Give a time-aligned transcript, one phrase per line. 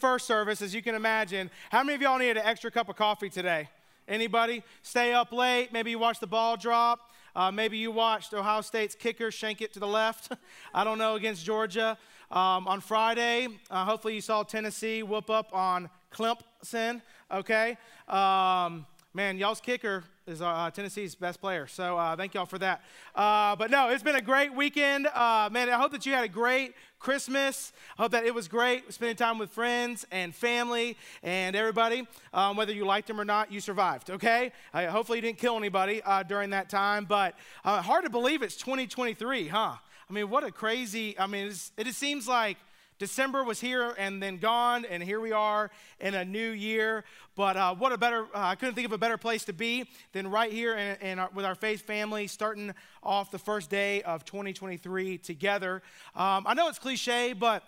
[0.00, 1.50] first service, as you can imagine.
[1.70, 3.68] How many of y'all needed an extra cup of coffee today?
[4.08, 4.64] Anybody?
[4.82, 5.72] Stay up late.
[5.72, 7.10] Maybe you watched the ball drop.
[7.36, 10.32] Uh, maybe you watched Ohio State's kicker shank it to the left.
[10.74, 11.96] I don't know against Georgia
[12.30, 13.48] um, on Friday.
[13.70, 17.02] Uh, hopefully you saw Tennessee whoop up on Clemson.
[17.30, 17.76] Okay.
[18.08, 21.66] Um, man, y'all's kicker is uh, Tennessee's best player.
[21.66, 22.82] So uh, thank y'all for that.
[23.14, 25.08] Uh, but no, it's been a great weekend.
[25.08, 27.72] Uh, man, I hope that you had a great Christmas.
[27.98, 32.06] I hope that it was great spending time with friends and family and everybody.
[32.32, 34.52] Um, whether you liked them or not, you survived, okay?
[34.72, 37.04] hopefully you didn't kill anybody uh, during that time.
[37.04, 37.34] But
[37.64, 39.74] uh, hard to believe it's 2023, huh?
[40.08, 42.56] I mean, what a crazy, I mean, it just seems like
[43.00, 45.70] December was here and then gone, and here we are
[46.00, 47.02] in a new year.
[47.34, 49.88] But uh, what a better, uh, I couldn't think of a better place to be
[50.12, 54.02] than right here in, in our, with our faith family, starting off the first day
[54.02, 55.82] of 2023 together.
[56.14, 57.64] Um, I know it's cliche, but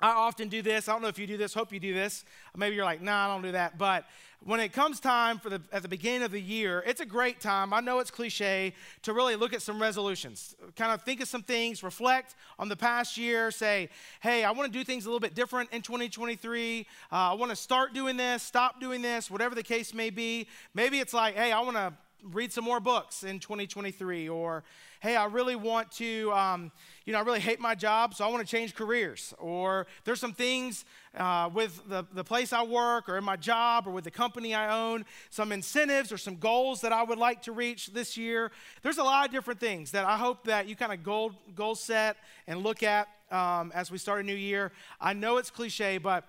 [0.00, 0.88] I often do this.
[0.88, 1.54] I don't know if you do this.
[1.54, 2.24] Hope you do this.
[2.56, 3.78] Maybe you're like, nah, I don't do that.
[3.78, 4.04] But
[4.44, 7.40] when it comes time for the at the beginning of the year, it's a great
[7.40, 7.72] time.
[7.72, 8.72] I know it's cliche
[9.02, 12.76] to really look at some resolutions, kind of think of some things, reflect on the
[12.76, 13.88] past year, say,
[14.20, 16.86] hey, I want to do things a little bit different in 2023.
[17.10, 20.46] Uh, I want to start doing this, stop doing this, whatever the case may be.
[20.72, 21.92] Maybe it's like, hey, I want to
[22.22, 24.64] read some more books in 2023, or
[25.00, 26.72] hey, I really want to, um,
[27.04, 29.32] you know, I really hate my job, so I want to change careers.
[29.38, 30.84] Or there's some things
[31.16, 34.54] uh, with the, the place I work or in my job or with the company
[34.54, 38.50] I own, some incentives or some goals that I would like to reach this year.
[38.82, 41.74] There's a lot of different things that I hope that you kind of goal, goal
[41.74, 44.72] set and look at um, as we start a new year.
[45.00, 46.24] I know it's cliche, but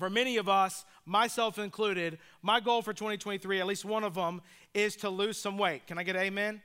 [0.00, 4.40] for many of us, myself included, my goal for 2023, at least one of them,
[4.74, 5.86] is to lose some weight.
[5.86, 6.62] Can I get amen?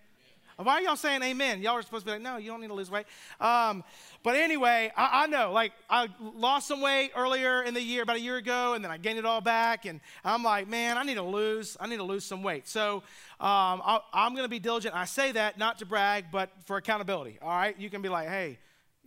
[0.57, 1.61] Why are y'all saying amen?
[1.61, 3.05] Y'all are supposed to be like, no, you don't need to lose weight.
[3.41, 3.83] Um,
[4.23, 8.15] but anyway, I, I, know, like, I lost some weight earlier in the year, about
[8.15, 9.85] a year ago, and then I gained it all back.
[9.85, 12.69] And I'm like, man, I need to lose, I need to lose some weight.
[12.69, 12.97] So
[13.41, 14.95] um, I, I'm going to be diligent.
[14.95, 17.37] I say that not to brag, but for accountability.
[17.41, 18.57] All right, you can be like, hey,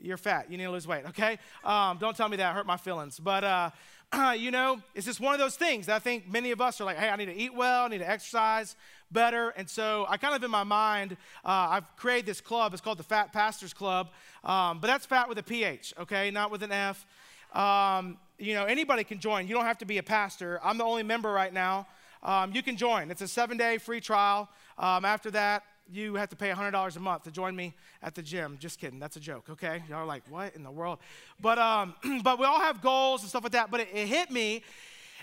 [0.00, 0.50] you're fat.
[0.50, 1.04] You need to lose weight.
[1.06, 1.38] Okay.
[1.64, 2.54] Um, don't tell me that.
[2.54, 3.18] Hurt my feelings.
[3.18, 3.70] But uh,
[4.38, 6.84] you know, it's just one of those things that I think many of us are
[6.84, 8.76] like, hey, I need to eat well, I need to exercise
[9.10, 9.50] better.
[9.50, 11.12] And so I kind of in my mind,
[11.44, 12.72] uh, I've created this club.
[12.72, 14.08] It's called the Fat Pastors Club.
[14.44, 17.06] Um, but that's fat with a PH, okay, not with an F.
[17.54, 19.48] Um, you know, anybody can join.
[19.48, 20.60] You don't have to be a pastor.
[20.62, 21.86] I'm the only member right now.
[22.22, 23.10] Um, you can join.
[23.10, 24.48] It's a seven day free trial.
[24.76, 28.22] Um, after that, you have to pay $100 a month to join me at the
[28.22, 28.56] gym.
[28.60, 28.98] Just kidding.
[28.98, 29.82] That's a joke, okay?
[29.88, 30.98] Y'all are like, what in the world?
[31.40, 33.70] But, um, but we all have goals and stuff like that.
[33.70, 34.62] But it, it hit me.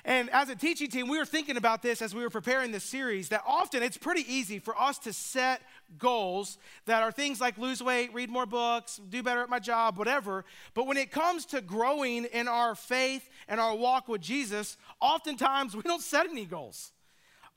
[0.08, 2.84] And as a teaching team, we were thinking about this as we were preparing this
[2.84, 5.62] series that often it's pretty easy for us to set
[5.98, 9.98] goals that are things like lose weight, read more books, do better at my job,
[9.98, 10.46] whatever.
[10.76, 15.76] But when it comes to growing in our faith and our walk with Jesus, oftentimes
[15.76, 16.92] we don't set any goals.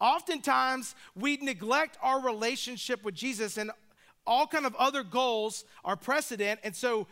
[0.01, 3.71] Oftentimes, we neglect our relationship with Jesus and
[4.27, 6.61] all kind of other goals are precedent.
[6.63, 7.07] And so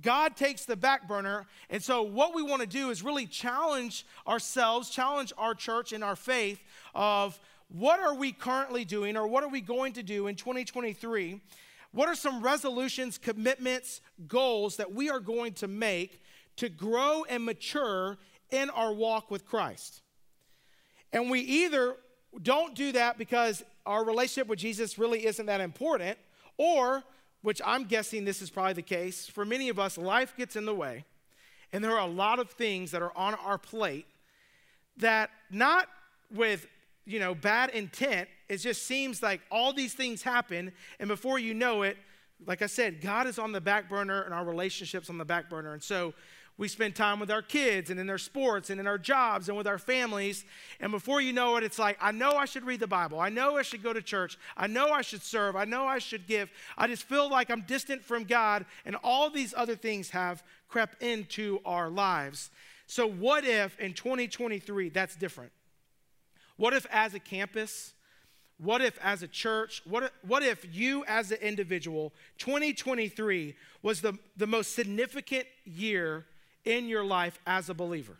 [0.00, 1.46] God takes the back burner.
[1.68, 6.02] And so, what we want to do is really challenge ourselves, challenge our church and
[6.02, 6.62] our faith
[6.94, 7.38] of
[7.68, 11.40] what are we currently doing or what are we going to do in 2023?
[11.92, 16.22] What are some resolutions, commitments, goals that we are going to make
[16.56, 18.16] to grow and mature
[18.50, 20.00] in our walk with Christ?
[21.12, 21.96] And we either
[22.40, 26.18] don't do that because our relationship with Jesus really isn't that important,
[26.56, 27.02] or,
[27.42, 30.64] which I'm guessing this is probably the case, for many of us, life gets in
[30.64, 31.04] the way,
[31.72, 34.06] and there are a lot of things that are on our plate
[34.98, 35.88] that not
[36.34, 36.66] with
[37.04, 40.70] you know bad intent it just seems like all these things happen
[41.00, 41.96] and before you know it
[42.46, 45.48] like i said god is on the back burner and our relationships on the back
[45.50, 45.72] burner.
[45.72, 46.14] And so
[46.58, 49.56] we spend time with our kids and in their sports and in our jobs and
[49.56, 50.44] with our families.
[50.80, 53.18] And before you know it, it's like, I know I should read the Bible.
[53.18, 54.38] I know I should go to church.
[54.56, 55.56] I know I should serve.
[55.56, 56.50] I know I should give.
[56.76, 58.66] I just feel like I'm distant from God.
[58.84, 62.50] And all these other things have crept into our lives.
[62.86, 65.52] So, what if in 2023 that's different?
[66.56, 67.94] What if as a campus,
[68.58, 74.00] what if as a church, what if, what if you as an individual, 2023 was
[74.00, 76.26] the, the most significant year
[76.64, 78.16] in your life as a believer.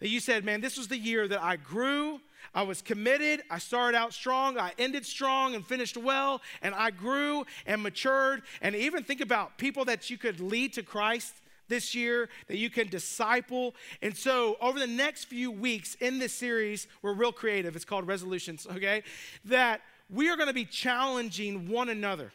[0.00, 2.20] That you said, man, this was the year that I grew,
[2.54, 6.90] I was committed, I started out strong, I ended strong and finished well, and I
[6.90, 8.42] grew and matured.
[8.62, 11.34] And even think about people that you could lead to Christ
[11.68, 13.74] this year, that you can disciple.
[14.00, 17.76] And so, over the next few weeks in this series, we're real creative.
[17.76, 19.02] It's called Resolutions, okay?
[19.44, 22.32] That we are gonna be challenging one another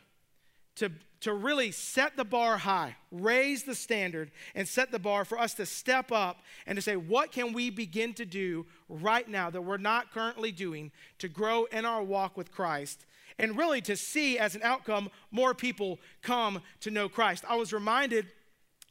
[0.76, 0.92] to,
[1.22, 5.54] to really set the bar high, raise the standard, and set the bar for us
[5.56, 9.62] to step up and to say, what can we begin to do right now that
[9.62, 13.06] we're not currently doing to grow in our walk with Christ?
[13.40, 17.44] And really to see as an outcome more people come to know Christ.
[17.48, 18.28] I was reminded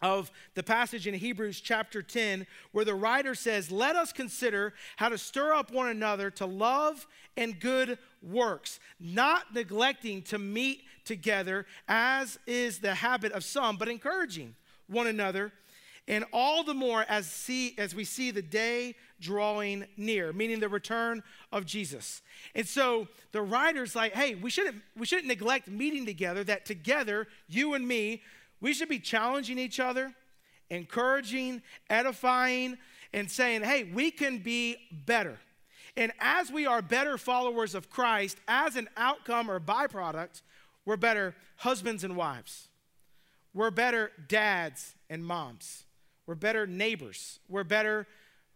[0.02, 5.08] of the passage in Hebrews chapter 10, where the writer says, Let us consider how
[5.08, 7.06] to stir up one another to love
[7.36, 13.88] and good works, not neglecting to meet together, as is the habit of some, but
[13.88, 14.54] encouraging
[14.86, 15.52] one another,
[16.08, 20.68] and all the more as, see, as we see the day drawing near, meaning the
[20.68, 21.22] return
[21.52, 22.22] of Jesus.
[22.56, 27.28] And so the writer's like, hey, we shouldn't, we shouldn't neglect meeting together, that together,
[27.48, 28.22] you and me,
[28.60, 30.12] we should be challenging each other,
[30.70, 32.78] encouraging, edifying,
[33.12, 35.38] and saying, hey, we can be better.
[35.96, 40.42] And as we are better followers of Christ, as an outcome or byproduct,
[40.84, 42.68] we're better husbands and wives.
[43.54, 45.84] We're better dads and moms.
[46.26, 47.38] We're better neighbors.
[47.48, 48.06] We're better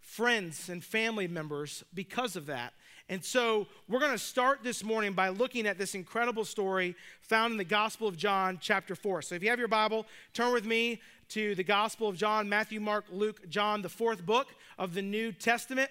[0.00, 2.72] friends and family members because of that.
[3.08, 7.52] And so we're going to start this morning by looking at this incredible story found
[7.52, 9.22] in the Gospel of John, chapter 4.
[9.22, 12.80] So if you have your Bible, turn with me to the Gospel of John, Matthew,
[12.80, 15.90] Mark, Luke, John, the fourth book of the New Testament.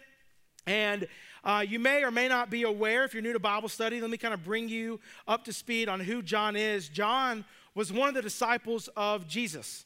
[0.68, 1.08] And
[1.44, 4.10] uh, you may or may not be aware, if you're new to Bible study, let
[4.10, 6.90] me kind of bring you up to speed on who John is.
[6.90, 7.46] John
[7.76, 9.86] was one of the disciples of Jesus.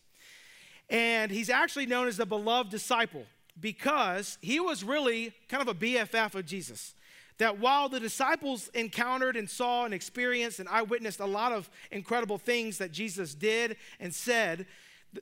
[0.90, 3.26] And he's actually known as the beloved disciple
[3.60, 6.96] because he was really kind of a BFF of Jesus
[7.40, 12.38] that while the disciples encountered and saw and experienced and eyewitnessed a lot of incredible
[12.38, 14.68] things that Jesus did and said,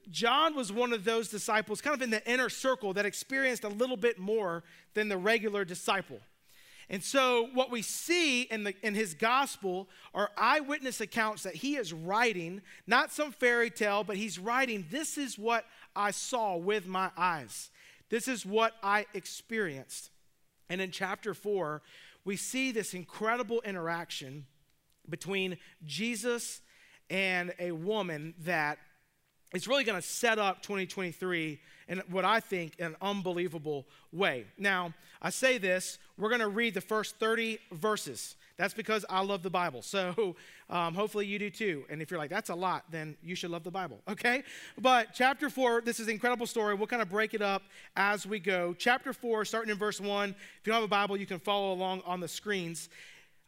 [0.09, 3.69] John was one of those disciples, kind of in the inner circle, that experienced a
[3.69, 4.63] little bit more
[4.93, 6.19] than the regular disciple.
[6.89, 11.75] And so, what we see in, the, in his gospel are eyewitness accounts that he
[11.75, 16.87] is writing, not some fairy tale, but he's writing, This is what I saw with
[16.87, 17.71] my eyes.
[18.09, 20.11] This is what I experienced.
[20.69, 21.81] And in chapter 4,
[22.23, 24.45] we see this incredible interaction
[25.09, 26.61] between Jesus
[27.09, 28.77] and a woman that
[29.53, 34.45] is really going to set up 2023 in what I think an unbelievable way.
[34.57, 38.35] Now, I say this, we're going to read the first 30 verses.
[38.57, 39.81] That's because I love the Bible.
[39.81, 40.35] So
[40.69, 41.85] um, hopefully you do too.
[41.89, 44.43] And if you're like, that's a lot, then you should love the Bible, okay?
[44.79, 46.75] But chapter four, this is an incredible story.
[46.75, 47.63] We'll kind of break it up
[47.95, 48.75] as we go.
[48.77, 50.31] Chapter four, starting in verse one.
[50.31, 52.89] If you don't have a Bible, you can follow along on the screens.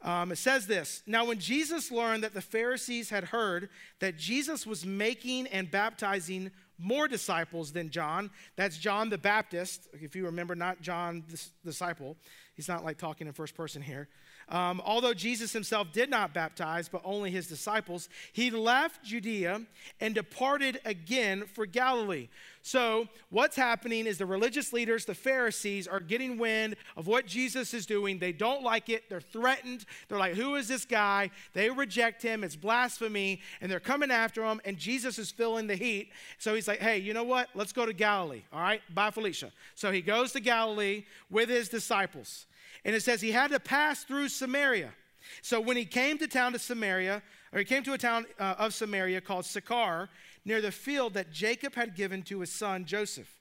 [0.01, 4.65] Um, it says this Now, when Jesus learned that the Pharisees had heard that Jesus
[4.65, 10.56] was making and baptizing more disciples than John, that's John the Baptist, if you remember,
[10.56, 12.15] not John the disciple.
[12.56, 14.08] He's not like talking in first person here.
[14.50, 19.62] Um, although Jesus himself did not baptize, but only his disciples, he left Judea
[20.01, 22.29] and departed again for Galilee.
[22.62, 27.74] So, what's happening is the religious leaders, the Pharisees, are getting wind of what Jesus
[27.74, 28.20] is doing.
[28.20, 29.10] They don't like it.
[29.10, 29.86] They're threatened.
[30.08, 31.32] They're like, Who is this guy?
[31.53, 32.44] They reject him.
[32.44, 33.41] It's blasphemy.
[33.62, 34.60] And they're coming after him.
[34.65, 36.12] And Jesus is feeling the heat.
[36.38, 37.48] So he's like, Hey, you know what?
[37.56, 38.44] Let's go to Galilee.
[38.51, 38.82] All right?
[38.94, 39.51] Bye, Felicia.
[39.75, 42.46] So he goes to Galilee with his disciples.
[42.86, 44.93] And it says he had to pass through Samaria.
[45.41, 47.21] So when he came to town to Samaria,
[47.53, 50.09] or he came to a town uh, of Samaria called Sychar,
[50.45, 53.39] near the field that Jacob had given to his son Joseph.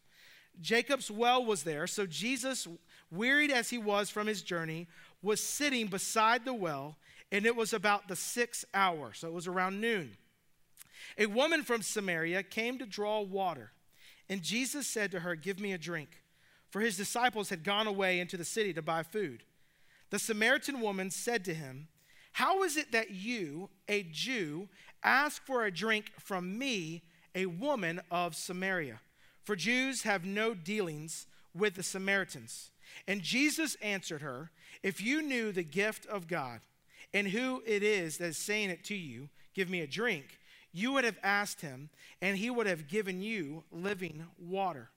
[0.60, 2.66] Jacob's well was there, so Jesus,
[3.10, 4.88] wearied as he was from his journey,
[5.22, 6.96] was sitting beside the well,
[7.30, 10.16] and it was about the sixth hour, so it was around noon.
[11.16, 13.70] A woman from Samaria came to draw water,
[14.28, 16.10] and Jesus said to her, Give me a drink
[16.70, 19.42] for his disciples had gone away into the city to buy food.
[20.10, 21.88] The Samaritan woman said to him,
[22.32, 24.68] How is it that you, a Jew,
[25.02, 27.02] ask for a drink from me,
[27.34, 29.00] a woman of Samaria?
[29.44, 32.70] For Jews have no dealings with the Samaritans.
[33.06, 34.50] And Jesus answered her,
[34.82, 36.60] If you knew the gift of God
[37.14, 40.38] and who it is that is saying it to you, Give me a drink,
[40.72, 41.90] you would have asked him,
[42.22, 44.90] and he would have given you living water.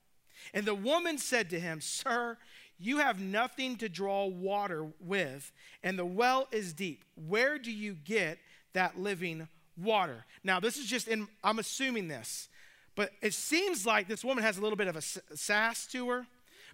[0.54, 2.36] And the woman said to him, Sir,
[2.78, 7.04] you have nothing to draw water with, and the well is deep.
[7.28, 8.38] Where do you get
[8.72, 10.24] that living water?
[10.42, 12.48] Now, this is just in, I'm assuming this,
[12.96, 15.02] but it seems like this woman has a little bit of a
[15.36, 16.26] sass to her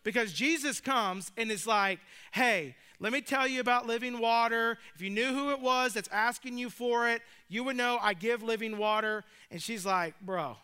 [0.03, 2.01] because Jesus comes and is like,
[2.33, 4.79] Hey, let me tell you about living water.
[4.95, 8.15] If you knew who it was that's asking you for it, you would know I
[8.15, 9.25] give living water.
[9.51, 10.57] And she's like, Bro,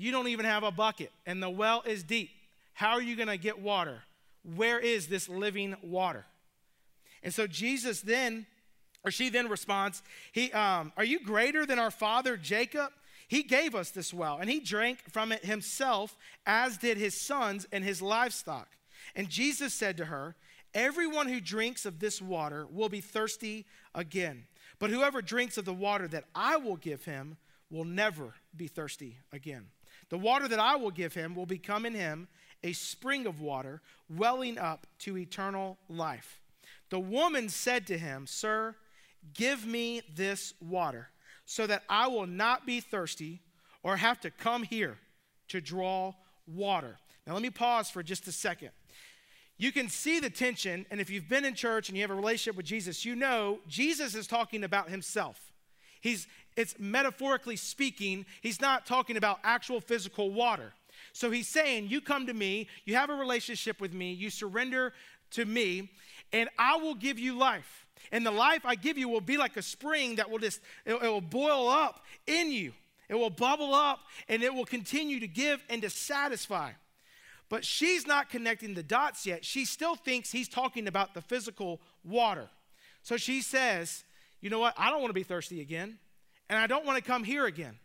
[0.00, 2.30] you don't even have a bucket, and the well is deep.
[2.72, 4.02] How are you going to get water?
[4.56, 6.24] Where is this living water?
[7.22, 8.46] And so Jesus then
[9.04, 10.02] or she then responds,
[10.32, 12.90] he, um, Are you greater than our father Jacob?
[13.28, 16.16] He gave us this well, and he drank from it himself,
[16.46, 18.68] as did his sons and his livestock.
[19.14, 20.34] And Jesus said to her,
[20.74, 24.44] Everyone who drinks of this water will be thirsty again.
[24.78, 27.36] But whoever drinks of the water that I will give him
[27.70, 29.66] will never be thirsty again.
[30.10, 32.28] The water that I will give him will become in him
[32.62, 36.40] a spring of water welling up to eternal life.
[36.90, 38.74] The woman said to him, Sir,
[39.34, 41.08] give me this water
[41.46, 43.40] so that I will not be thirsty
[43.82, 44.98] or have to come here
[45.48, 46.12] to draw
[46.46, 46.96] water.
[47.26, 48.70] Now, let me pause for just a second.
[49.56, 52.14] You can see the tension, and if you've been in church and you have a
[52.14, 55.52] relationship with Jesus, you know Jesus is talking about himself.
[56.00, 56.26] He's,
[56.60, 60.72] it's metaphorically speaking, he's not talking about actual physical water.
[61.12, 64.92] So he's saying, You come to me, you have a relationship with me, you surrender
[65.32, 65.90] to me,
[66.32, 67.86] and I will give you life.
[68.12, 71.00] And the life I give you will be like a spring that will just, it,
[71.00, 72.72] will boil up in you.
[73.08, 76.72] It will bubble up and it will continue to give and to satisfy.
[77.48, 79.44] But she's not connecting the dots yet.
[79.44, 82.48] She still thinks he's talking about the physical water.
[83.02, 84.04] So she says,
[84.40, 84.74] You know what?
[84.78, 85.98] I don't want to be thirsty again,
[86.50, 87.78] and I don't want to come here again.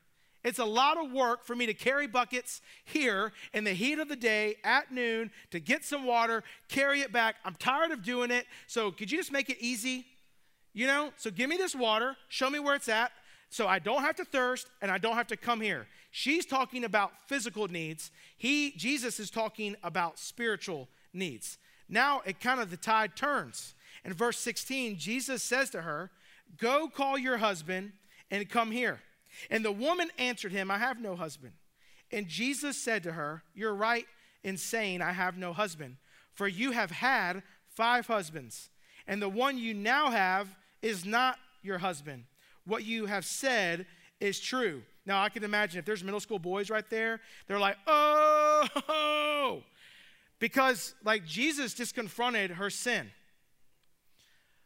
[0.44, 4.10] It's a lot of work for me to carry buckets here in the heat of
[4.10, 7.36] the day at noon to get some water, carry it back.
[7.46, 8.46] I'm tired of doing it.
[8.68, 10.06] So could you just make it easy?
[10.74, 13.12] You know, so give me this water, show me where it's at,
[13.50, 15.88] so I don't have to thirst and I don't have to come here.
[16.12, 18.12] She's talking about physical needs.
[18.38, 21.58] He, Jesus, is talking about spiritual needs.
[21.88, 23.76] Now it kind of the tide turns.
[24.04, 26.12] In verse 16, Jesus says to her,
[26.58, 27.94] Go call your husband
[28.32, 29.00] and come here.
[29.50, 31.54] And the woman answered him, I have no husband.
[32.12, 34.06] And Jesus said to her, You're right
[34.44, 35.98] in saying, I have no husband,
[36.34, 38.70] for you have had five husbands,
[39.08, 40.48] and the one you now have
[40.82, 42.26] is not your husband.
[42.66, 43.86] What you have said
[44.20, 44.84] is true.
[45.06, 49.64] Now, I can imagine if there's middle school boys right there, they're like, Oh,
[50.40, 53.12] because like Jesus just confronted her sin.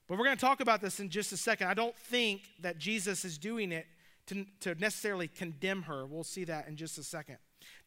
[0.09, 1.67] But we're going to talk about this in just a second.
[1.67, 3.85] I don't think that Jesus is doing it
[4.25, 6.07] to, to necessarily condemn her.
[6.07, 7.37] We'll see that in just a second.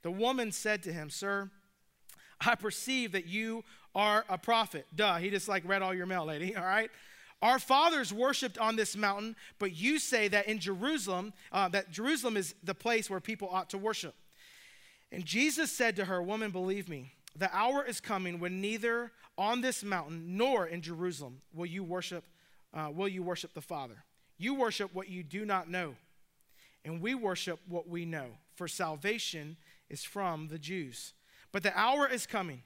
[0.03, 1.51] The woman said to him, Sir,
[2.41, 4.87] I perceive that you are a prophet.
[4.95, 6.91] Duh, he just like read all your mail, lady, all right?
[7.43, 12.37] Our fathers worshiped on this mountain, but you say that in Jerusalem, uh, that Jerusalem
[12.37, 14.15] is the place where people ought to worship.
[15.11, 19.61] And Jesus said to her, Woman, believe me, the hour is coming when neither on
[19.61, 22.25] this mountain nor in Jerusalem will you worship,
[22.75, 24.05] uh, will you worship the Father.
[24.39, 25.95] You worship what you do not know
[26.85, 29.57] and we worship what we know, for salvation
[29.89, 31.15] is from the Jews.
[31.53, 32.63] But the hour is coming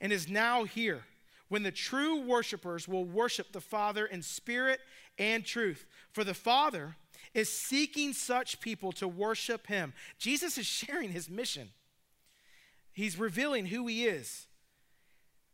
[0.00, 1.02] and is now here
[1.48, 4.80] when the true worshipers will worship the Father in spirit
[5.18, 5.84] and truth.
[6.12, 6.96] For the Father
[7.34, 9.92] is seeking such people to worship him.
[10.18, 11.70] Jesus is sharing his mission,
[12.92, 14.46] he's revealing who he is.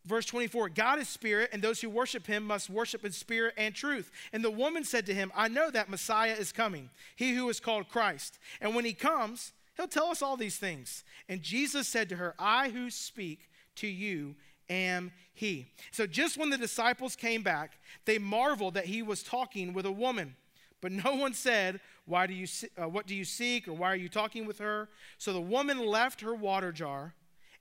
[0.09, 3.75] Verse 24 God is spirit, and those who worship him must worship in spirit and
[3.75, 4.11] truth.
[4.33, 7.61] And the woman said to him, I know that Messiah is coming, he who is
[7.61, 8.39] called Christ.
[8.61, 11.05] And when he comes, he'll tell us all these things.
[11.29, 14.35] And Jesus said to her, I who speak to you
[14.71, 15.67] am he.
[15.93, 19.93] So just when the disciples came back, they marveled that he was talking with a
[19.93, 20.37] woman.
[20.81, 22.47] But no one said, why do you,
[22.81, 24.89] uh, What do you seek, or why are you talking with her?
[25.19, 27.15] So the woman left her water jar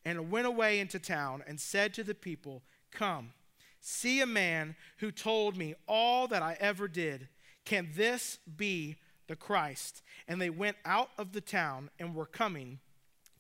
[0.08, 3.34] and went away into town and said to the people, Come,
[3.82, 7.28] see a man who told me all that I ever did.
[7.66, 8.96] Can this be
[9.28, 10.02] the Christ?
[10.26, 12.80] And they went out of the town and were coming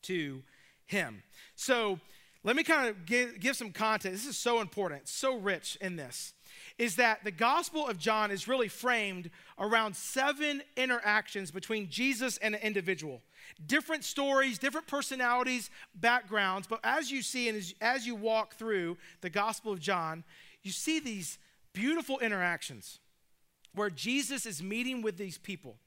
[0.04, 0.44] to
[0.86, 1.24] him.
[1.56, 2.02] So
[2.44, 4.26] let me kind of give, give some context.
[4.26, 6.34] This is so important, so rich in this
[6.78, 12.56] is that the Gospel of John is really framed around seven interactions between Jesus and
[12.56, 13.22] an individual.
[13.66, 18.98] Different stories, different personalities, backgrounds, but as you see and as, as you walk through
[19.22, 20.24] the Gospel of John,
[20.64, 21.40] you see these
[21.74, 23.00] beautiful interactions
[23.74, 25.78] where Jesus is meeting with these people.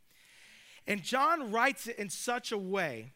[0.86, 3.12] And John writes it in such a way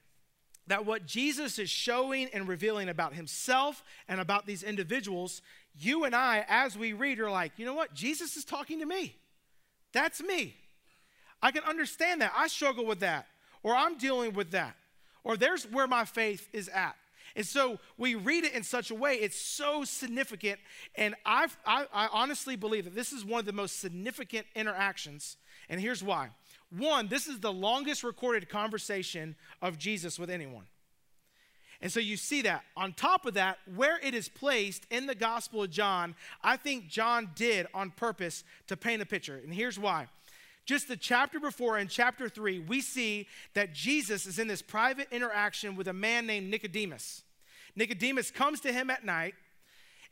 [0.67, 5.43] that what Jesus is showing and revealing about himself and about these individuals
[5.79, 7.95] you and I, as we read, are like, you know what?
[7.95, 9.17] Jesus is talking to me.
[9.93, 10.55] That's me.
[11.43, 12.33] I can understand that.
[12.37, 13.27] I struggle with that,
[13.63, 14.77] or I'm dealing with that,
[15.25, 16.97] or there's where my faith is at.
[17.37, 20.61] And so we read it in such a way, it's so significant.
[20.95, 25.37] And I've, I, I honestly believe that this is one of the most significant interactions.
[25.69, 26.31] And here's why.
[26.71, 30.65] One, this is the longest recorded conversation of Jesus with anyone.
[31.85, 32.65] And so you see that.
[32.79, 36.89] On top of that, where it is placed in the Gospel of John, I think
[36.89, 39.37] John did on purpose to paint a picture.
[39.45, 40.09] And here's why.
[40.65, 45.09] Just the chapter before, in chapter three, we see that Jesus is in this private
[45.13, 47.23] interaction with a man named Nicodemus.
[47.77, 49.35] Nicodemus comes to him at night,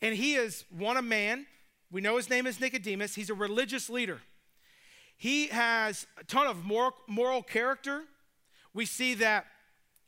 [0.02, 1.46] and he is one a man.
[1.90, 3.14] We know his name is Nicodemus.
[3.14, 4.20] He's a religious leader.
[5.16, 8.02] He has a ton of moral, moral character.
[8.74, 9.46] We see that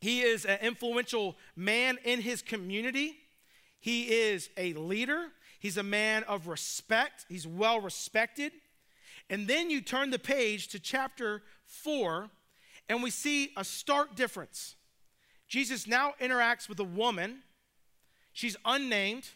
[0.04, 3.16] he is an influential man in his community.
[3.80, 5.28] He is a leader.
[5.58, 7.25] He's a man of respect.
[7.26, 8.52] He's well respected.
[9.30, 12.28] And then you turn the page to chapter 4,
[12.90, 14.76] and we see a stark difference.
[15.49, 17.38] Jesus now interacts with a woman.
[18.34, 19.30] She's unnamed,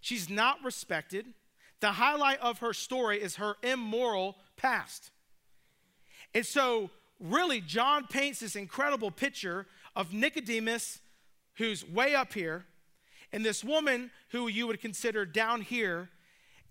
[0.00, 1.26] she's not respected.
[1.78, 5.12] The highlight of her story is her immoral past.
[6.34, 11.00] And so, really, John paints this incredible picture of Nicodemus,
[11.54, 12.66] who's way up here,
[13.32, 16.10] and this woman who you would consider down here.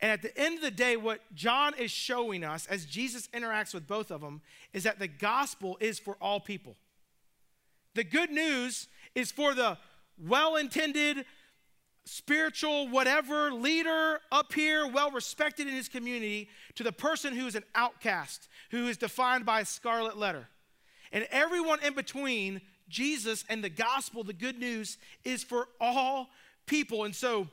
[0.01, 3.73] And at the end of the day, what John is showing us as Jesus interacts
[3.73, 4.41] with both of them
[4.73, 6.75] is that the gospel is for all people.
[7.93, 9.77] The good news is for the
[10.17, 11.25] well intended,
[12.05, 17.55] spiritual, whatever leader up here, well respected in his community, to the person who is
[17.55, 20.47] an outcast, who is defined by a scarlet letter.
[21.11, 26.29] And everyone in between Jesus and the gospel, the good news, is for all
[26.67, 27.03] people.
[27.03, 27.47] And so,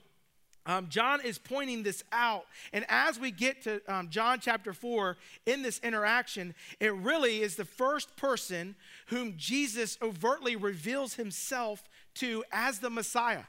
[0.64, 2.44] um, John is pointing this out.
[2.72, 7.57] And as we get to um, John chapter 4 in this interaction, it really is
[7.57, 11.83] the first person whom Jesus overtly reveals himself
[12.14, 13.44] to as the Messiah.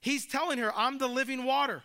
[0.00, 1.82] He's telling her, I'm the living water.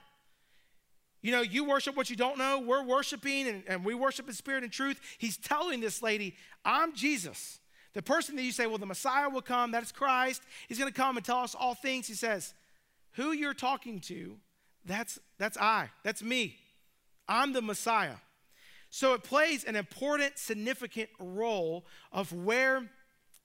[1.21, 2.60] You know, you worship what you don't know.
[2.60, 4.99] We're worshiping and, and we worship in spirit and truth.
[5.17, 7.60] He's telling this lady, I'm Jesus.
[7.93, 10.41] The person that you say, well, the Messiah will come, that's Christ.
[10.67, 12.08] He's going to come and tell us all things.
[12.08, 12.54] He says,
[13.13, 14.36] who you're talking to,
[14.86, 16.58] that's, that's I, that's me.
[17.28, 18.15] I'm the Messiah.
[18.89, 22.89] So it plays an important, significant role of where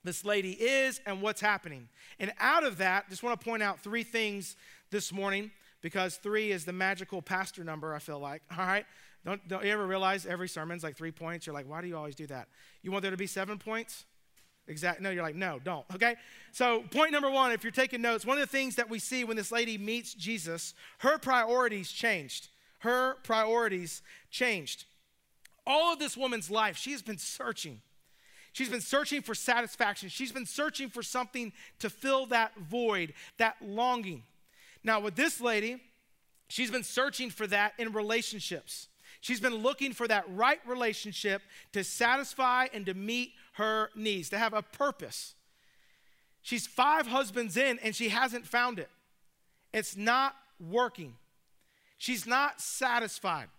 [0.05, 1.89] this lady is and what's happening.
[2.19, 4.57] And out of that, just want to point out three things
[4.91, 8.43] this morning because three is the magical pastor number, I feel like.
[8.59, 8.87] All right?
[9.25, 11.47] Don't, don't you ever realize every sermon's like three points?
[11.47, 12.49] You're like, why do you always do that?
[12.83, 14.05] You want there to be seven points?
[14.69, 15.03] Exactly.
[15.03, 15.85] No, you're like, no, don't.
[15.95, 16.15] Okay.
[16.53, 19.25] So, point number one, if you're taking notes, one of the things that we see
[19.25, 22.49] when this lady meets Jesus, her priorities changed.
[22.81, 24.85] Her priorities changed.
[25.67, 27.81] All of this woman's life, she's been searching.
[28.59, 30.09] She's been searching for satisfaction.
[30.09, 34.25] She's been searching for something to fill that void, that longing.
[34.83, 35.81] Now, with this lady,
[36.49, 38.89] she's been searching for that in relationships.
[39.21, 41.43] She's been looking for that right relationship
[41.73, 45.37] to satisfy and to meet her needs, to have a purpose.
[46.43, 48.91] She's five husbands in and she hasn't found it.
[49.73, 51.15] It's not working.
[51.97, 53.51] She's not satisfied.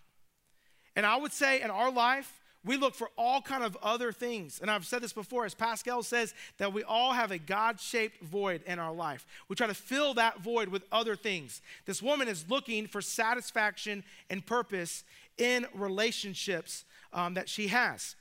[0.93, 4.60] And I would say in our life, we look for all kind of other things.
[4.60, 8.63] And I've said this before, as Pascal says, that we all have a God-shaped void
[8.65, 9.26] in our life.
[9.48, 11.62] We try to fill that void with other things.
[11.86, 15.06] This woman is looking for satisfaction and purpose
[15.38, 18.15] in relationships um, that she has.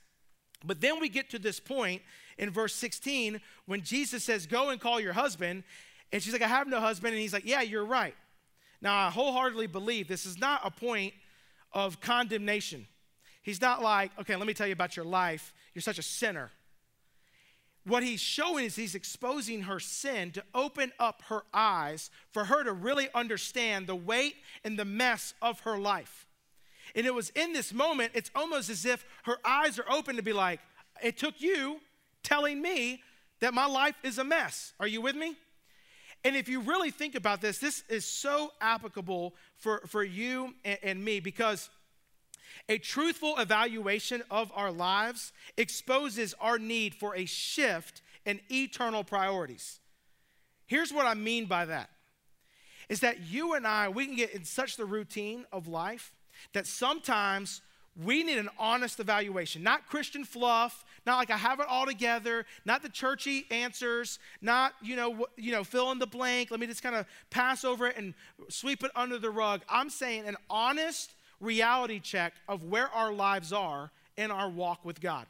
[0.65, 2.03] But then we get to this point
[2.37, 5.65] in verse 16 when Jesus says, Go and call your husband.
[6.13, 7.13] And she's like, I have no husband.
[7.13, 8.15] And he's like, Yeah, you're right.
[8.81, 11.13] Now, I wholeheartedly believe this is not a point
[11.73, 12.87] of condemnation.
[13.49, 15.55] He's not like, Okay, let me tell you about your life.
[15.73, 16.51] You're such a sinner.
[17.85, 22.63] What he's showing is he's exposing her sin to open up her eyes for her
[22.63, 24.35] to really understand the weight
[24.65, 26.27] and the mess of her life.
[26.95, 30.23] And it was in this moment, it's almost as if her eyes are open to
[30.23, 30.61] be like,
[31.03, 31.81] it took you
[32.23, 33.01] telling me
[33.41, 34.75] that my life is a mess.
[34.79, 35.39] Are you with me?
[36.23, 40.79] And if you really think about this, this is so applicable for, for you and,
[40.83, 41.71] and me because
[42.69, 49.81] a truthful evaluation of our lives exposes our need for a shift in eternal priorities.
[50.67, 51.91] Here's what I mean by that
[52.89, 56.13] is that you and I, we can get in such the routine of life
[56.55, 57.61] that sometimes
[58.03, 62.47] we need an honest evaluation, not Christian fluff, not like I have it all together,
[62.65, 66.51] not the churchy answers, not, you know, you know, fill in the blank.
[66.51, 68.15] Let me just kind of pass over it and
[68.49, 69.63] sweep it under the rug.
[69.69, 75.01] I'm saying an honest reality check of where our lives are in our walk with
[75.01, 75.27] God.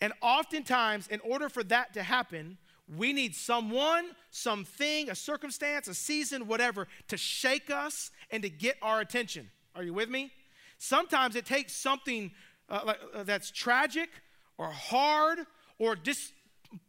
[0.00, 2.58] And oftentimes, in order for that to happen,
[2.96, 8.76] we need someone, something, a circumstance, a season, whatever, to shake us and to get
[8.82, 9.50] our attention.
[9.74, 10.30] Are you with me?
[10.78, 12.30] Sometimes it takes something
[12.68, 14.10] uh, uh, that's tragic
[14.58, 15.38] or hard
[15.78, 16.32] or just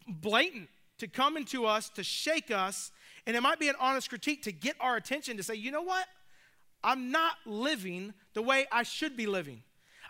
[0.08, 0.70] blatant.
[1.00, 2.92] to come into us, to shake us,
[3.26, 5.82] and it might be an honest critique to get our attention to say, you know
[5.82, 6.06] what?
[6.84, 9.64] I'm not living the way I should be living.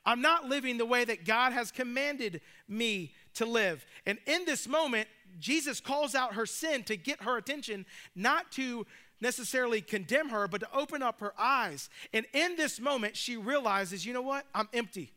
[0.06, 3.86] I'm not living the way that God has commanded me to live.
[4.06, 5.08] And in this moment,
[5.40, 8.88] Jesus calls out her sin to get her attention, not to
[9.20, 11.90] necessarily condemn her, but to open up her eyes.
[12.14, 14.46] And in this moment, she realizes, you know what?
[14.56, 15.12] I'm empty.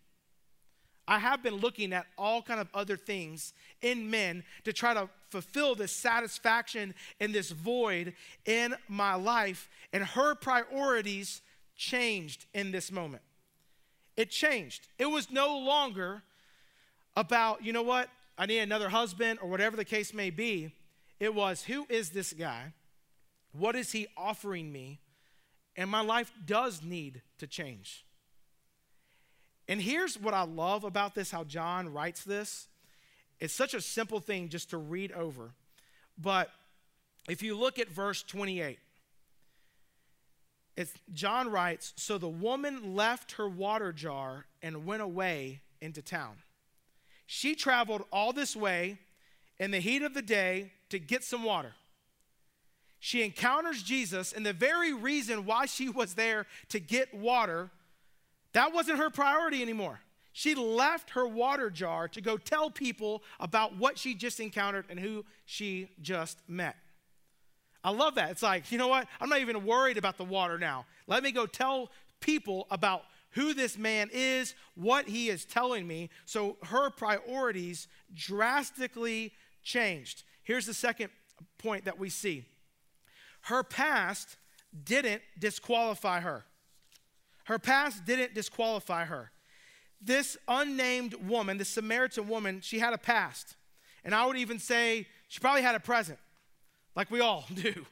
[1.11, 5.09] I have been looking at all kind of other things in men to try to
[5.29, 8.14] fulfill this satisfaction and this void
[8.46, 9.68] in my life.
[9.92, 11.42] And her priorities
[11.77, 13.25] changed in this moment.
[14.16, 14.87] It changed.
[15.01, 16.23] It was no longer
[17.16, 20.73] about, you know what, I need another husband or whatever the case may be.
[21.18, 22.73] It was, who is this guy?
[23.51, 25.01] What is he offering me?
[25.75, 28.05] And my life does need to change.
[29.70, 32.66] And here's what I love about this how John writes this.
[33.38, 35.52] It's such a simple thing just to read over.
[36.18, 36.50] But
[37.28, 38.80] if you look at verse 28,
[40.76, 46.38] it's, John writes So the woman left her water jar and went away into town.
[47.26, 48.98] She traveled all this way
[49.61, 51.74] in the heat of the day to get some water.
[52.98, 57.70] She encounters Jesus, and the very reason why she was there to get water
[58.53, 60.01] that wasn't her priority anymore.
[60.33, 64.99] She left her water jar to go tell people about what she just encountered and
[64.99, 66.77] who she just met.
[67.83, 68.31] I love that.
[68.31, 69.09] It's like, you know what?
[69.21, 70.87] I'm not even worried about the water now.
[71.07, 76.11] Let me go tell people about who this man is, what he is telling me.
[76.27, 79.33] So her priorities drastically
[79.63, 80.25] changed.
[80.43, 81.11] Here's the second
[81.59, 82.45] point that we see
[83.45, 84.37] her past
[84.85, 86.45] didn't disqualify her.
[87.51, 89.33] Her past didn't disqualify her.
[90.01, 93.57] This unnamed woman, the Samaritan woman, she had a past.
[94.05, 96.21] And I would even say she probably had a present,
[96.95, 97.87] like we all do.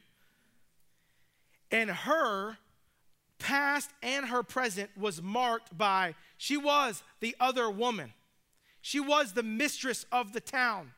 [1.72, 2.56] And her
[3.40, 8.12] past and her present was marked by she was the other woman.
[8.80, 10.92] She was the mistress of the town.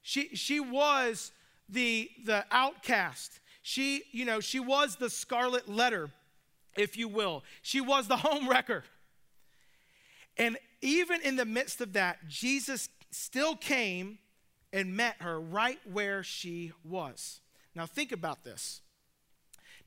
[0.00, 1.30] She, she was
[1.68, 3.38] the, the outcast.
[3.60, 6.10] She, you know, she was the scarlet letter
[6.76, 7.44] if you will.
[7.62, 8.84] She was the home wrecker.
[10.36, 14.18] And even in the midst of that, Jesus still came
[14.72, 17.40] and met her right where she was.
[17.74, 18.80] Now, think about this.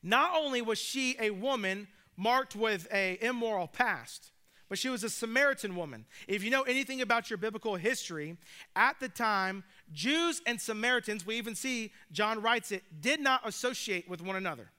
[0.04, 4.32] Not only was she a woman marked with a immoral past,
[4.70, 6.06] but she was a Samaritan woman.
[6.28, 8.38] If you know anything about your biblical history,
[8.76, 14.10] at the time, Jews and Samaritans, we even see John writes it, did not associate
[14.10, 14.72] with one another.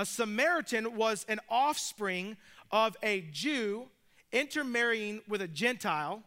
[0.00, 2.38] A Samaritan was an offspring
[2.70, 3.90] of a Jew
[4.32, 6.22] intermarrying with a Gentile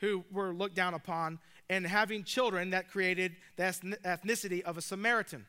[0.00, 1.38] who were looked down upon
[1.70, 3.62] and having children that created the
[4.04, 5.46] ethnicity of a Samaritan.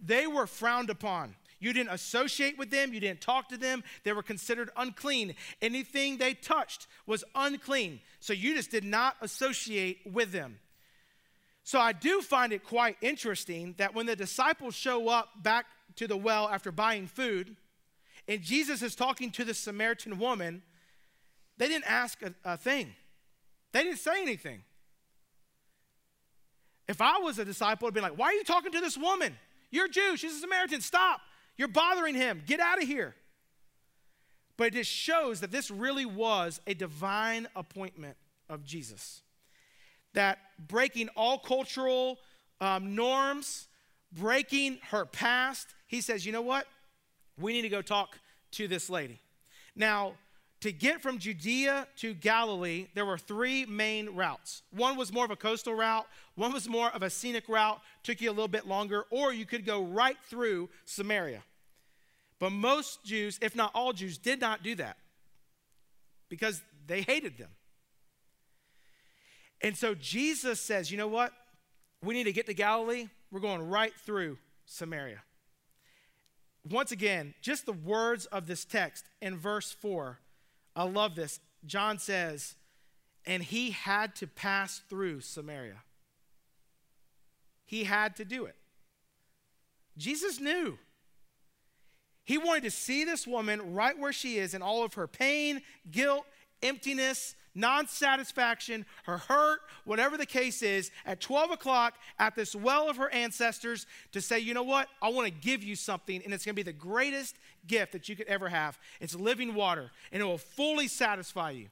[0.00, 1.36] They were frowned upon.
[1.60, 3.84] You didn't associate with them, you didn't talk to them.
[4.02, 5.34] They were considered unclean.
[5.60, 8.00] Anything they touched was unclean.
[8.20, 10.60] So you just did not associate with them.
[11.62, 15.66] So I do find it quite interesting that when the disciples show up back
[15.96, 17.56] to the well after buying food,
[18.26, 20.62] and Jesus is talking to the Samaritan woman,
[21.56, 22.94] they didn't ask a, a thing.
[23.72, 24.62] They didn't say anything.
[26.88, 29.36] If I was a disciple, I'd be like, Why are you talking to this woman?
[29.70, 30.80] You're a Jew, she's a Samaritan.
[30.80, 31.20] Stop.
[31.56, 32.42] You're bothering him.
[32.46, 33.14] Get out of here.
[34.56, 38.16] But it just shows that this really was a divine appointment
[38.48, 39.22] of Jesus.
[40.12, 42.18] That breaking all cultural
[42.60, 43.66] um, norms,
[44.14, 46.66] breaking her past, he says, You know what?
[47.38, 48.18] We need to go talk
[48.52, 49.20] to this lady.
[49.74, 50.14] Now,
[50.60, 54.62] to get from Judea to Galilee, there were three main routes.
[54.70, 58.20] One was more of a coastal route, one was more of a scenic route, took
[58.20, 61.42] you a little bit longer, or you could go right through Samaria.
[62.38, 64.96] But most Jews, if not all Jews, did not do that
[66.28, 67.50] because they hated them.
[69.60, 71.32] And so Jesus says, you know what?
[72.02, 73.08] We need to get to Galilee.
[73.34, 75.24] We're going right through Samaria.
[76.70, 80.20] Once again, just the words of this text in verse 4.
[80.76, 81.40] I love this.
[81.66, 82.54] John says,
[83.26, 85.82] and he had to pass through Samaria.
[87.66, 88.54] He had to do it.
[89.98, 90.78] Jesus knew.
[92.22, 95.60] He wanted to see this woman right where she is in all of her pain,
[95.90, 96.24] guilt,
[96.62, 102.88] emptiness, non satisfaction, her hurt, whatever the case is, at 12 o'clock at this well
[102.88, 104.88] of her ancestors to say, you know what?
[105.00, 107.36] I want to give you something, and it's going to be the greatest
[107.66, 108.78] gift that you could ever have.
[109.00, 111.68] It's living water, and it will fully satisfy you.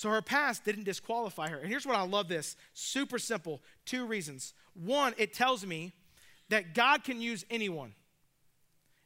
[0.00, 1.58] So her past didn't disqualify her.
[1.58, 4.54] And here's what I love this super simple two reasons.
[4.72, 5.92] One, it tells me
[6.48, 7.94] that God can use anyone.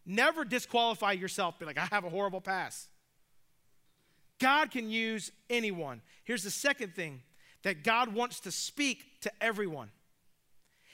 [0.07, 2.89] Never disqualify yourself, be like, I have a horrible past.
[4.39, 6.03] God can use anyone.
[6.25, 7.23] Here's the second thing
[7.63, 9.91] that God wants to speak to everyone.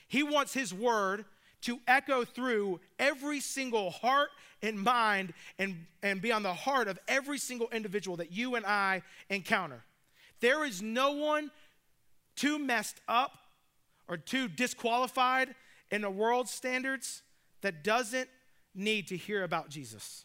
[0.09, 1.25] He wants His word
[1.63, 4.31] to echo through every single heart
[4.63, 8.65] and mind and, and be on the heart of every single individual that you and
[8.65, 9.85] I encounter.
[10.41, 11.51] There is no one
[12.35, 13.33] too messed up
[14.09, 15.55] or too disqualified
[15.91, 17.23] in the world's standards
[17.61, 18.29] that doesn't
[18.75, 20.25] need to hear about Jesus.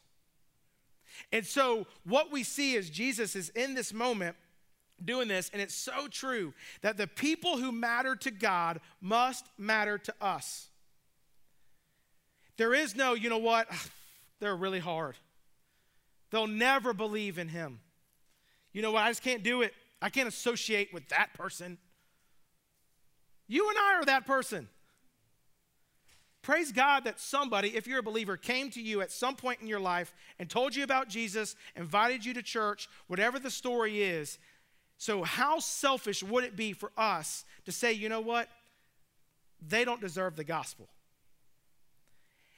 [1.31, 4.35] And so, what we see is Jesus is in this moment
[5.03, 9.97] doing this, and it's so true that the people who matter to God must matter
[9.97, 10.69] to us.
[12.57, 13.67] There is no, you know what,
[14.39, 15.15] they're really hard.
[16.31, 17.79] They'll never believe in Him.
[18.73, 19.73] You know what, I just can't do it.
[20.01, 21.77] I can't associate with that person.
[23.47, 24.67] You and I are that person.
[26.45, 29.67] Praise God that somebody, if you're a believer, came to you at some point in
[29.67, 34.37] your life and told you about Jesus, invited you to church, whatever the story is.
[34.99, 38.47] So, how selfish would it be for us to say, you know what?
[39.67, 40.87] They don't deserve the gospel.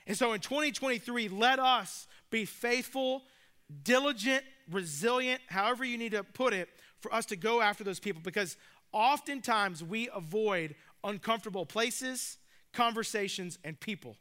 [0.05, 3.23] And so in 2023, let us be faithful,
[3.83, 6.67] diligent, resilient, however you need to put it,
[6.99, 8.57] for us to go after those people because
[8.91, 12.37] oftentimes we avoid uncomfortable places
[12.77, 14.15] conversations, and people.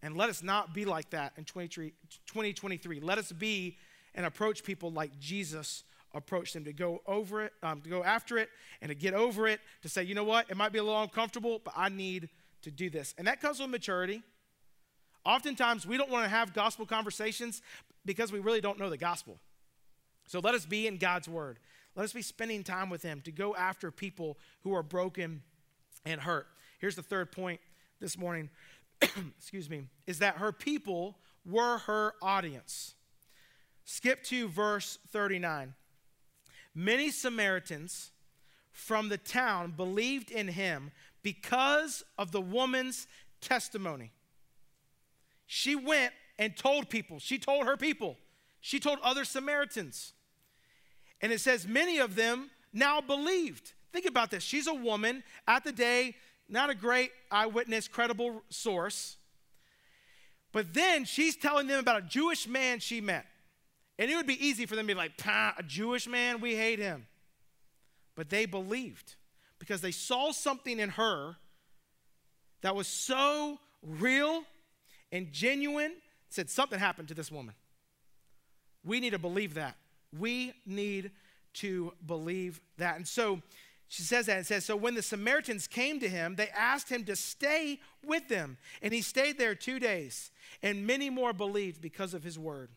[0.00, 3.00] And let us not be like that in 2023.
[3.00, 3.76] Let us be
[4.14, 5.82] and approach people like Jesus
[6.14, 8.48] approached them to go over it, um, to go after it,
[8.80, 11.02] and to get over it, to say, you know what, it might be a little
[11.02, 12.28] uncomfortable, but I need
[12.62, 13.12] to do this.
[13.18, 14.22] And that comes with maturity.
[15.24, 17.60] Oftentimes, we don't want to have gospel conversations
[18.04, 19.38] because we really don't know the gospel.
[20.26, 21.58] So let us be in God's word.
[21.96, 25.42] Let us be spending time with Him to go after people who are broken
[26.06, 26.46] and hurt.
[26.80, 27.60] Here's the third point
[28.00, 28.48] this morning,
[29.38, 32.94] excuse me, is that her people were her audience.
[33.84, 35.74] Skip to verse 39.
[36.74, 38.12] Many Samaritans
[38.72, 40.90] from the town believed in him
[41.22, 43.06] because of the woman's
[43.42, 44.12] testimony.
[45.46, 48.16] She went and told people, she told her people,
[48.60, 50.14] she told other Samaritans.
[51.20, 53.72] And it says, many of them now believed.
[53.92, 54.42] Think about this.
[54.42, 55.22] She's a woman.
[55.46, 56.14] At the day,
[56.50, 59.16] not a great eyewitness, credible source.
[60.52, 63.26] But then she's telling them about a Jewish man she met.
[63.98, 66.78] And it would be easy for them to be like, a Jewish man, we hate
[66.78, 67.06] him.
[68.16, 69.14] But they believed
[69.58, 71.36] because they saw something in her
[72.62, 74.42] that was so real
[75.12, 75.92] and genuine,
[76.30, 77.54] said something happened to this woman.
[78.84, 79.76] We need to believe that.
[80.18, 81.10] We need
[81.54, 82.96] to believe that.
[82.96, 83.42] And so
[83.90, 87.02] she says that and says, So when the Samaritans came to him, they asked him
[87.06, 88.56] to stay with them.
[88.82, 90.30] And he stayed there two days.
[90.62, 92.70] And many more believed because of his word.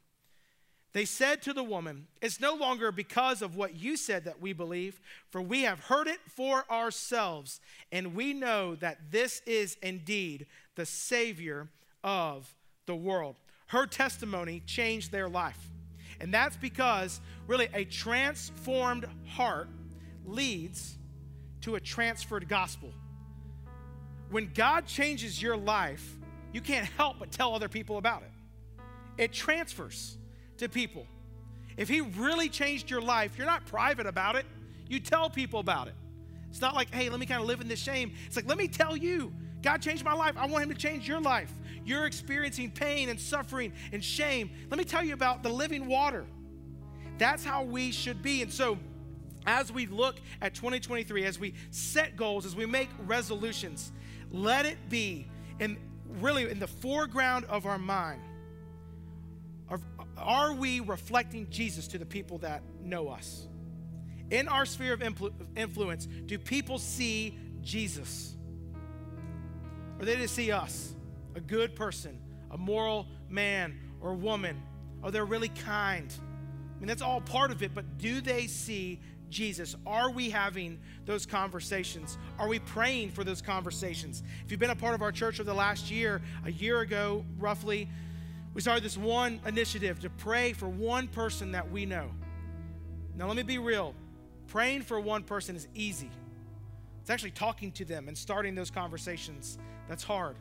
[0.93, 4.53] They said to the woman, It's no longer because of what you said that we
[4.53, 4.99] believe,
[5.29, 7.61] for we have heard it for ourselves.
[7.91, 11.69] And we know that this is indeed the Savior
[12.03, 12.51] of
[12.87, 13.35] the world.
[13.67, 15.69] Her testimony changed their life.
[16.19, 19.69] And that's because, really, a transformed heart
[20.25, 20.97] leads
[21.63, 22.93] to a transferred gospel.
[24.29, 26.17] When God changes your life,
[26.51, 28.31] you can't help but tell other people about it.
[29.17, 30.17] It transfers
[30.57, 31.05] to people.
[31.77, 34.45] If He really changed your life, you're not private about it,
[34.87, 35.95] you tell people about it.
[36.49, 38.13] It's not like, hey, let me kind of live in this shame.
[38.27, 40.35] It's like, let me tell you, God changed my life.
[40.37, 41.51] I want Him to change your life.
[41.85, 44.51] You're experiencing pain and suffering and shame.
[44.69, 46.25] Let me tell you about the living water.
[47.17, 48.41] That's how we should be.
[48.41, 48.77] And so,
[49.45, 53.91] as we look at 2023, as we set goals, as we make resolutions,
[54.31, 55.27] let it be
[55.59, 55.77] in
[56.19, 58.21] really in the foreground of our mind.
[59.69, 59.79] Are,
[60.17, 63.47] are we reflecting Jesus to the people that know us?
[64.29, 68.35] In our sphere of influ- influence, do people see Jesus?
[69.99, 70.93] Or they just see us,
[71.35, 72.19] a good person,
[72.51, 74.61] a moral man or woman?
[75.03, 76.13] Are they really kind?
[76.75, 78.99] I mean, that's all part of it, but do they see
[79.33, 79.75] Jesus?
[79.85, 82.17] Are we having those conversations?
[82.39, 84.23] Are we praying for those conversations?
[84.45, 87.25] If you've been a part of our church over the last year, a year ago
[87.37, 87.89] roughly,
[88.53, 92.11] we started this one initiative to pray for one person that we know.
[93.15, 93.95] Now, let me be real
[94.47, 96.11] praying for one person is easy.
[97.01, 99.57] It's actually talking to them and starting those conversations
[99.89, 100.35] that's hard.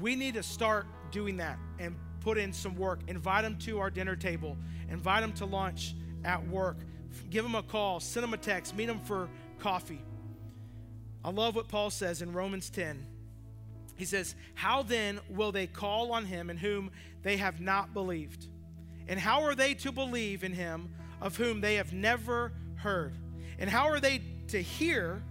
[0.00, 3.00] We need to start doing that and put in some work.
[3.08, 4.56] Invite them to our dinner table,
[4.88, 6.78] invite them to lunch, at work.
[7.30, 10.02] Give them a call, send them a text, meet them for coffee.
[11.24, 13.06] I love what Paul says in Romans 10.
[13.96, 16.90] He says, How then will they call on him in whom
[17.22, 18.46] they have not believed?
[19.08, 23.14] And how are they to believe in him of whom they have never heard?
[23.58, 25.22] And how are they to hear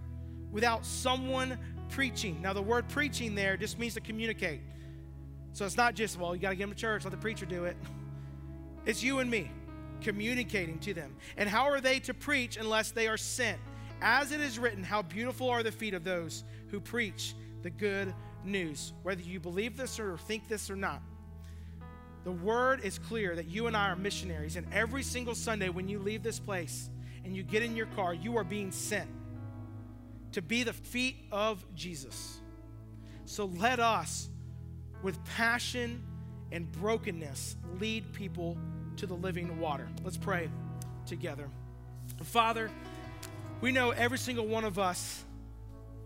[0.50, 1.58] without someone
[1.90, 2.40] preaching?
[2.40, 4.60] Now, the word preaching there just means to communicate.
[5.52, 7.46] So it's not just, well, you got to get them to church, let the preacher
[7.46, 7.76] do it.
[8.84, 9.48] It's you and me
[10.02, 11.14] communicating to them.
[11.36, 13.58] And how are they to preach unless they are sent?
[14.00, 18.12] As it is written, how beautiful are the feet of those who preach the good
[18.44, 18.92] news.
[19.02, 21.02] Whether you believe this or think this or not,
[22.24, 24.56] the word is clear that you and I are missionaries.
[24.56, 26.88] And every single Sunday when you leave this place
[27.24, 29.08] and you get in your car, you are being sent
[30.32, 32.40] to be the feet of Jesus.
[33.24, 34.28] So let us,
[35.02, 36.02] with passion
[36.50, 38.56] and brokenness, lead people
[38.96, 39.88] to the living water.
[40.04, 40.48] Let's pray
[41.06, 41.48] together.
[42.22, 42.70] Father,
[43.60, 45.24] we know every single one of us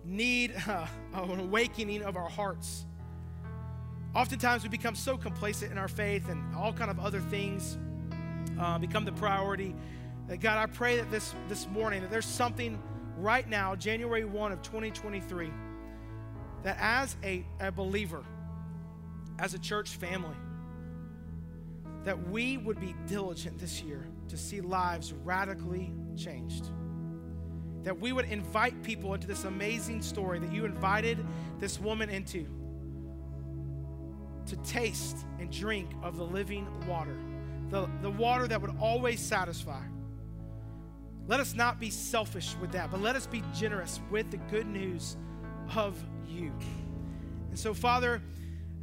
[0.05, 2.87] need uh, an awakening of our hearts.
[4.15, 7.77] Oftentimes we become so complacent in our faith and all kind of other things
[8.59, 9.75] uh, become the priority.
[10.29, 12.83] That God, I pray that this, this morning that there's something
[13.19, 15.51] right now, January 1 of 2023,
[16.63, 18.25] that as a, a believer,
[19.39, 20.35] as a church family,
[22.07, 26.71] that we would be diligent this year to see lives radically changed.
[27.83, 31.19] That we would invite people into this amazing story that you invited
[31.59, 32.47] this woman into
[34.47, 37.19] to taste and drink of the living water,
[37.71, 39.83] the, the water that would always satisfy.
[41.27, 44.69] Let us not be selfish with that, but let us be generous with the good
[44.69, 45.17] news
[45.75, 46.53] of you.
[47.51, 48.23] And so, Father,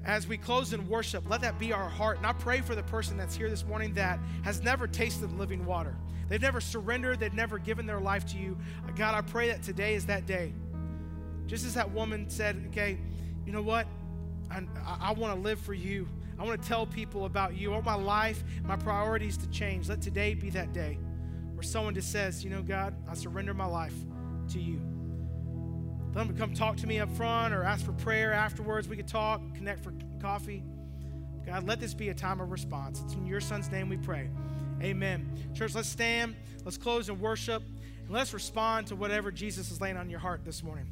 [0.06, 2.18] as we close in worship, let that be our heart.
[2.18, 5.66] And I pray for the person that's here this morning that has never tasted living
[5.66, 5.96] water.
[6.30, 8.58] They've never surrendered, they've never given their life to you.
[8.96, 10.54] God, I pray that today is that day.
[11.48, 12.98] Just as that woman said, okay,
[13.46, 13.88] you know what?
[14.50, 16.08] I, I want to live for you.
[16.40, 17.72] I want to tell people about you.
[17.72, 19.90] I want my life, my priorities to change.
[19.90, 20.98] Let today be that day
[21.54, 23.96] where someone just says, you know, God, I surrender my life
[24.50, 24.82] to you.
[26.16, 28.88] Let them come talk to me up front or ask for prayer afterwards.
[28.88, 30.64] We could talk, connect for coffee.
[31.44, 33.02] God, let this be a time of response.
[33.04, 34.30] It's in your son's name we pray.
[34.82, 35.28] Amen.
[35.56, 39.98] Church, let's stand, let's close in worship, and let's respond to whatever Jesus is laying
[39.98, 40.86] on your heart this morning.